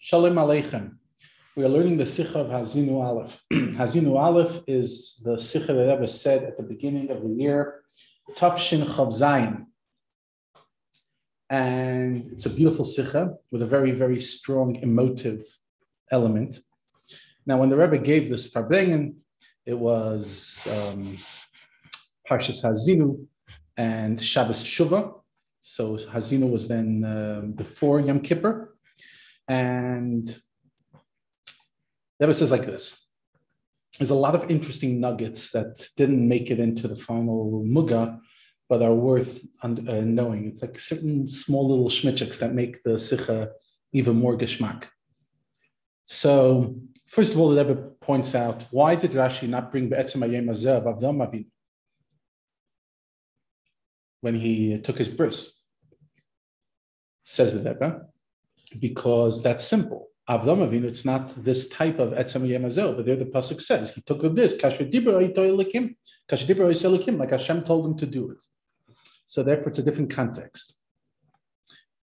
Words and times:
Shalom 0.00 0.34
Aleichem. 0.34 0.92
We 1.56 1.64
are 1.64 1.68
learning 1.68 1.96
the 1.96 2.06
Sikha 2.06 2.38
of 2.38 2.46
Hazinu 2.46 3.02
Aleph. 3.02 3.42
Hazinu 3.52 4.16
Aleph 4.16 4.62
is 4.68 5.20
the 5.24 5.36
Sikha 5.36 5.72
that 5.72 5.92
Rebbe 5.92 6.06
said 6.06 6.44
at 6.44 6.56
the 6.56 6.62
beginning 6.62 7.10
of 7.10 7.24
the 7.24 7.28
year, 7.28 7.82
Tafshin 8.36 8.84
Chav 8.84 9.08
Zayin. 9.08 9.66
And 11.50 12.30
it's 12.30 12.46
a 12.46 12.50
beautiful 12.50 12.84
Sikha 12.84 13.34
with 13.50 13.60
a 13.60 13.66
very, 13.66 13.90
very 13.90 14.20
strong 14.20 14.76
emotive 14.76 15.44
element. 16.12 16.60
Now, 17.44 17.58
when 17.58 17.68
the 17.68 17.76
Rebbe 17.76 17.98
gave 17.98 18.30
this 18.30 18.48
Farbrengen, 18.48 19.16
it 19.66 19.76
was 19.76 20.64
um, 20.70 21.18
Parshas 22.30 22.64
Hazinu 22.64 23.26
and 23.76 24.22
Shabbos 24.22 24.64
Shuvah. 24.64 25.12
So 25.60 25.96
Hazinu 25.96 26.48
was 26.48 26.68
then 26.68 27.04
uh, 27.04 27.40
before 27.56 27.98
Yom 27.98 28.20
Kippur. 28.20 28.77
And 29.48 30.36
Rebbe 32.20 32.34
says 32.34 32.50
like 32.50 32.66
this. 32.66 33.06
There's 33.98 34.10
a 34.10 34.14
lot 34.14 34.34
of 34.34 34.50
interesting 34.50 35.00
nuggets 35.00 35.50
that 35.52 35.88
didn't 35.96 36.26
make 36.26 36.50
it 36.50 36.60
into 36.60 36.86
the 36.86 36.94
final 36.96 37.64
muga, 37.66 38.20
but 38.68 38.82
are 38.82 38.94
worth 38.94 39.44
uh, 39.62 39.68
knowing. 39.68 40.46
It's 40.46 40.62
like 40.62 40.78
certain 40.78 41.26
small 41.26 41.68
little 41.68 41.88
schmitchiks 41.88 42.38
that 42.38 42.54
make 42.54 42.82
the 42.82 42.98
sikha 42.98 43.50
even 43.92 44.16
more 44.16 44.36
geschmack. 44.36 44.84
So, 46.04 46.76
first 47.06 47.34
of 47.34 47.40
all, 47.40 47.50
the 47.50 47.64
Rebbe 47.64 47.80
points 48.00 48.34
out 48.34 48.66
why 48.70 48.94
did 48.94 49.12
Rashi 49.12 49.48
not 49.48 49.72
bring 49.72 49.88
Be'etzem 49.88 50.22
Ayem 50.22 50.48
Azev 50.48 50.86
Avin 50.86 51.46
when 54.20 54.34
he 54.34 54.78
took 54.80 54.98
his 54.98 55.08
bris? 55.08 55.54
Says 57.22 57.52
the 57.52 57.70
Rebbe, 57.70 58.06
because 58.78 59.42
that's 59.42 59.64
simple. 59.64 60.08
Avram 60.28 60.68
Avinu, 60.68 60.84
it's 60.84 61.06
not 61.06 61.28
this 61.42 61.68
type 61.68 61.98
of 61.98 62.10
etzem 62.10 62.46
yemazel, 62.46 62.94
but 62.94 63.06
there 63.06 63.16
the 63.16 63.24
pasuk 63.24 63.62
says 63.62 63.94
he 63.94 64.02
took 64.02 64.20
this 64.34 64.54
kasher 64.54 64.86
like 67.18 67.30
Hashem 67.30 67.64
told 67.64 67.86
him 67.86 67.96
to 67.96 68.06
do 68.06 68.30
it. 68.30 68.44
So 69.26 69.42
therefore, 69.42 69.68
it's 69.68 69.78
a 69.78 69.82
different 69.82 70.10
context. 70.10 70.76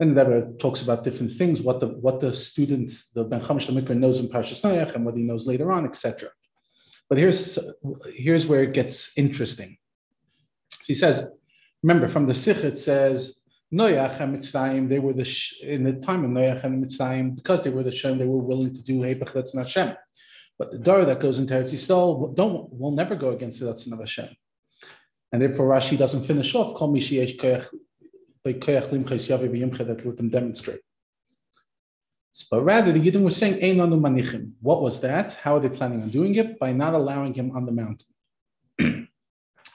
And 0.00 0.16
that 0.16 0.58
talks 0.58 0.80
about 0.80 1.04
different 1.04 1.32
things, 1.32 1.60
what 1.60 1.78
the 1.78 1.88
what 1.88 2.20
the 2.20 2.32
student, 2.32 2.90
the 3.14 3.22
Ben 3.22 3.40
Chamish 3.40 3.68
Lamikra 3.68 3.96
knows 3.96 4.18
in 4.18 4.28
Parshas 4.28 4.62
Noach 4.62 4.94
and 4.94 5.04
what 5.04 5.16
he 5.16 5.22
knows 5.22 5.46
later 5.46 5.70
on, 5.70 5.84
etc. 5.84 6.30
But 7.08 7.18
here's 7.18 7.58
here's 8.06 8.46
where 8.46 8.62
it 8.62 8.72
gets 8.72 9.12
interesting. 9.16 9.76
So 10.70 10.86
he 10.86 10.94
says, 10.94 11.28
remember 11.82 12.08
from 12.08 12.26
the 12.26 12.34
Sikh 12.34 12.64
it 12.64 12.78
says 12.78 13.39
Noach 13.72 14.20
and 14.20 14.36
Mitzrayim, 14.36 14.88
they 14.88 14.98
were 14.98 15.12
the 15.12 15.28
in 15.62 15.84
the 15.84 15.92
time 15.92 16.24
of 16.24 16.30
Noach 16.30 16.64
and 16.64 16.84
Mitzrayim, 16.84 17.36
because 17.36 17.62
they 17.62 17.70
were 17.70 17.84
the 17.84 17.92
Shem, 17.92 18.18
they 18.18 18.26
were 18.26 18.38
willing 18.38 18.74
to 18.74 18.82
do 18.82 19.00
Hebach 19.00 19.32
that's 19.32 19.54
not 19.54 19.68
Shem. 19.68 19.96
But 20.58 20.72
the 20.72 20.78
Dor 20.78 21.04
that 21.04 21.20
goes 21.20 21.38
into 21.38 21.54
Eretz 21.54 21.72
Yisrael 21.72 22.34
don't 22.34 22.72
will 22.72 22.90
never 22.90 23.14
go 23.14 23.30
against 23.30 23.60
the 23.60 23.66
Ratzon 23.66 23.92
of 23.92 24.00
Hashem. 24.00 24.28
And 25.32 25.40
therefore 25.40 25.68
Rashi 25.68 25.96
doesn't 25.96 26.22
finish 26.22 26.54
off 26.54 26.74
Kol 26.74 26.92
Mishiyesh 26.92 27.38
Koyach 27.38 27.72
by 28.44 28.54
Koyach 28.54 28.88
Limches 28.88 29.30
Yavi 29.30 29.48
B'Yimcha 29.48 29.86
that 29.86 30.04
let 30.04 30.16
them 30.16 30.28
demonstrate. 30.28 30.80
But 32.50 32.62
rather, 32.62 32.92
the 32.92 33.00
Yidden 33.00 33.24
were 33.24 33.30
saying, 33.30 33.62
Ein 33.62 33.80
anu 33.80 33.96
manichim. 33.96 34.52
What 34.60 34.82
was 34.82 35.00
that? 35.00 35.34
How 35.34 35.56
are 35.56 35.60
they 35.60 35.68
planning 35.68 36.02
on 36.02 36.10
doing 36.10 36.34
it? 36.34 36.58
By 36.58 36.72
not 36.72 36.94
allowing 36.94 37.34
him 37.34 37.56
on 37.56 37.66
the 37.66 37.72
mountain. 37.72 38.06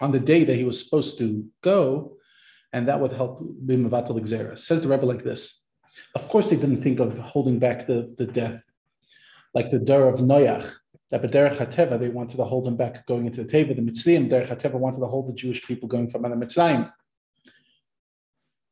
on 0.02 0.12
the 0.12 0.20
day 0.20 0.44
that 0.44 0.56
he 0.56 0.64
was 0.64 0.80
supposed 0.80 1.18
to 1.18 1.46
go, 1.62 2.18
and 2.76 2.90
that 2.90 3.00
would 3.00 3.14
help 3.14 3.40
be 3.66 3.78
Mavatal 3.78 4.20
Xera. 4.20 4.60
Says 4.60 4.82
the 4.82 4.90
Rebbe 4.90 5.06
like 5.06 5.24
this. 5.24 5.64
Of 6.14 6.28
course, 6.28 6.50
they 6.50 6.58
didn't 6.58 6.82
think 6.82 7.00
of 7.00 7.18
holding 7.18 7.58
back 7.58 7.88
the, 7.88 8.14
the 8.18 8.26
death, 8.26 8.62
like 9.54 9.70
the 9.70 9.80
Dur 9.80 10.10
of 10.10 10.20
Noach, 10.20 10.70
that 11.10 11.22
B'derech 11.22 11.56
HaTeva, 11.56 11.98
they 11.98 12.10
wanted 12.10 12.36
to 12.36 12.44
hold 12.44 12.66
them 12.66 12.76
back 12.76 13.08
going 13.08 13.28
into 13.28 13.46
the 13.46 13.50
Teva. 13.50 13.74
The 13.74 13.82
Mitzrayim, 13.82 14.30
Derech 14.30 14.50
HaTeva 14.50 14.74
wanted 14.74 15.00
to 15.00 15.06
hold 15.06 15.30
the 15.30 15.34
Jewish 15.34 15.66
people 15.66 15.88
going 15.88 16.10
from 16.10 16.24
the 16.24 16.30
Mitzrayim. 16.30 16.92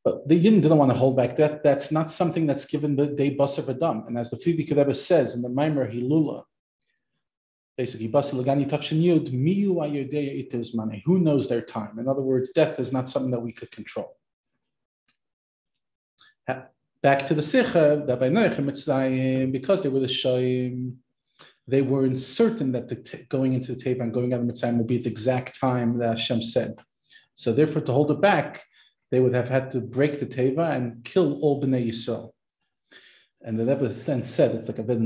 But 0.03 0.27
they 0.27 0.37
didn't, 0.37 0.61
didn't 0.61 0.79
want 0.79 0.91
to 0.91 0.97
hold 0.97 1.15
back 1.15 1.37
that. 1.37 1.63
That's 1.63 1.89
not 1.89 2.11
something 2.11 2.45
that's 2.45 2.65
given 2.65 2.97
the 2.97 3.07
day 3.07 3.37
Basar 3.37 3.63
Vadam. 3.63 4.05
And 4.07 4.17
as 4.17 4.31
the 4.31 4.35
Frierdiker 4.35 4.75
Rebbe 4.75 4.93
says 4.93 5.33
in 5.33 5.41
the 5.41 5.47
Maimer 5.47 5.89
Hilula, 5.89 6.43
basically 7.77 8.09
Basilagani 8.09 8.69
Tafshin 8.69 9.01
Yud, 9.01 9.31
Miyu 9.31 9.75
Ayurdeya 9.75 10.45
Itis 10.45 10.75
Mane. 10.75 11.01
Who 11.05 11.19
knows 11.19 11.47
their 11.47 11.61
time? 11.61 11.99
In 11.99 12.07
other 12.07 12.21
words, 12.21 12.51
death 12.51 12.79
is 12.79 12.93
not 12.93 13.09
something 13.09 13.31
that 13.31 13.39
we 13.39 13.51
could 13.51 13.71
control. 13.71 14.15
Back 17.01 17.25
to 17.25 17.33
the 17.33 17.41
Sikha, 17.41 18.03
that 18.07 18.19
by 18.19 18.29
Noach 18.29 19.51
because 19.51 19.83
they 19.83 19.89
were 19.89 19.99
the 19.99 20.07
Shoim, 20.07 20.95
they 21.67 21.81
weren't 21.81 22.17
certain 22.17 22.71
that 22.71 22.87
the 22.87 22.95
t- 22.95 23.25
going 23.27 23.53
into 23.53 23.75
the 23.75 23.83
Teva 23.83 24.01
and 24.03 24.13
going 24.13 24.33
out 24.33 24.39
of 24.39 24.45
Mitzrayim 24.45 24.77
would 24.77 24.87
be 24.87 24.97
at 24.97 25.03
the 25.03 25.09
exact 25.09 25.59
time 25.59 25.97
that 25.97 26.17
Hashem 26.17 26.41
said. 26.41 26.75
So 27.35 27.51
therefore, 27.51 27.81
to 27.81 27.91
hold 27.91 28.11
it 28.11 28.21
back, 28.21 28.63
they 29.11 29.19
would 29.19 29.33
have 29.33 29.49
had 29.49 29.71
to 29.71 29.81
break 29.81 30.19
the 30.19 30.25
Teva 30.25 30.75
and 30.75 31.03
kill 31.03 31.39
all 31.41 31.61
Bnei 31.61 31.89
Yisrael. 31.89 32.31
And 33.41 33.59
the 33.59 33.65
Rebbe 33.65 33.89
then 33.89 34.23
said, 34.23 34.55
it's 34.55 34.69
like 34.69 34.79
a 34.79 34.83
bit 34.83 34.99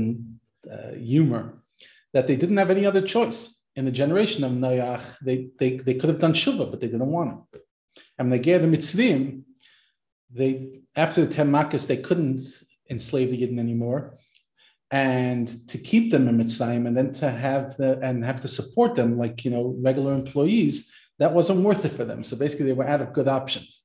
uh, 0.72 0.92
humor, 0.94 1.62
that 2.18 2.26
they 2.26 2.34
didn't 2.34 2.56
have 2.56 2.70
any 2.70 2.84
other 2.84 3.00
choice. 3.00 3.54
In 3.76 3.84
the 3.84 3.92
generation 3.92 4.42
of 4.42 4.50
Noach, 4.50 5.20
they, 5.20 5.50
they, 5.60 5.76
they 5.76 5.94
could 5.94 6.10
have 6.10 6.18
done 6.18 6.32
Shuvah, 6.32 6.68
but 6.68 6.80
they 6.80 6.88
didn't 6.88 7.06
want 7.06 7.44
it. 7.52 7.62
And 8.18 8.32
they 8.32 8.40
gave 8.40 8.60
the 8.60 8.66
Mitzvim, 8.66 9.42
they 10.28 10.72
after 10.96 11.24
the 11.24 11.32
Ten 11.32 11.48
Makkahs, 11.48 11.86
they 11.86 11.96
couldn't 11.96 12.42
enslave 12.90 13.30
the 13.30 13.40
Yidden 13.40 13.60
anymore. 13.60 14.18
And 14.90 15.46
to 15.68 15.78
keep 15.78 16.10
them 16.10 16.26
in 16.26 16.38
Mitzrayim 16.38 16.88
and 16.88 16.96
then 16.96 17.12
to 17.14 17.30
have 17.30 17.76
the, 17.76 18.00
and 18.02 18.24
have 18.24 18.40
to 18.40 18.48
support 18.48 18.96
them 18.96 19.16
like 19.16 19.44
you 19.44 19.52
know 19.52 19.76
regular 19.78 20.12
employees, 20.12 20.88
that 21.20 21.32
wasn't 21.32 21.60
worth 21.60 21.84
it 21.84 21.92
for 21.92 22.04
them. 22.04 22.24
So 22.24 22.36
basically, 22.36 22.66
they 22.66 22.72
were 22.72 22.88
out 22.88 23.00
of 23.00 23.12
good 23.12 23.28
options. 23.28 23.84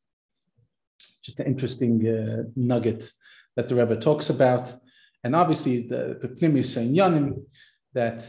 Just 1.21 1.39
an 1.39 1.45
interesting 1.45 1.93
uh, 2.07 2.43
nugget 2.55 3.11
that 3.55 3.67
the 3.67 3.75
Rebbe 3.75 3.97
talks 3.97 4.31
about. 4.31 4.73
And 5.23 5.35
obviously, 5.35 5.87
the 5.87 6.35
Pnimis 6.41 6.75
and 6.77 6.95
Yanim, 6.97 7.43
that 7.93 8.27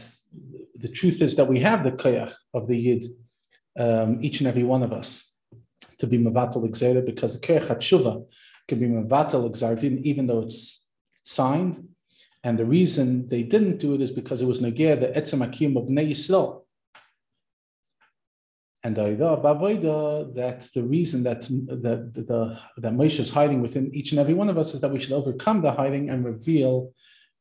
the 0.75 0.87
truth 0.87 1.21
is 1.21 1.35
that 1.35 1.47
we 1.47 1.59
have 1.59 1.83
the 1.83 1.91
koyach 1.91 2.33
of 2.53 2.67
the 2.67 2.77
yid, 2.77 3.05
um, 3.79 4.19
each 4.21 4.39
and 4.39 4.47
every 4.47 4.63
one 4.63 4.83
of 4.83 4.93
us, 4.93 5.31
to 5.97 6.07
be 6.07 6.17
mavatal 6.17 6.67
exera 6.69 7.05
because 7.05 7.39
the 7.39 7.47
koyach 7.47 7.67
hatshuva 7.67 8.25
can 8.67 8.79
be 8.79 8.87
mavatal 8.87 9.49
exardin 9.49 10.01
even 10.01 10.25
though 10.25 10.41
it's 10.41 10.85
signed. 11.23 11.87
And 12.43 12.57
the 12.57 12.65
reason 12.65 13.27
they 13.27 13.43
didn't 13.43 13.79
do 13.79 13.95
it 13.95 14.01
is 14.01 14.11
because 14.11 14.41
it 14.41 14.45
was 14.45 14.61
negir 14.61 14.99
the 14.99 15.19
etzem 15.19 15.43
akim 15.43 15.77
of 15.77 15.85
Bnei 15.85 16.11
Yisrael. 16.11 16.61
And 18.83 18.95
that 18.95 20.69
the 20.75 20.83
reason 20.83 21.23
that 21.23 21.41
that 21.41 22.13
the, 22.13 22.59
that 22.77 22.93
Moshe 22.93 23.19
is 23.19 23.31
hiding 23.31 23.63
within 23.63 23.89
each 23.95 24.11
and 24.11 24.19
every 24.19 24.35
one 24.35 24.47
of 24.47 24.59
us 24.59 24.75
is 24.75 24.81
that 24.81 24.91
we 24.91 24.99
should 24.99 25.13
overcome 25.13 25.63
the 25.63 25.71
hiding 25.71 26.11
and 26.11 26.23
reveal 26.23 26.91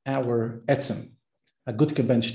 our 0.07 0.63
etzem, 0.69 1.11
a 1.67 1.73
good 1.73 1.95
bench 2.07 2.35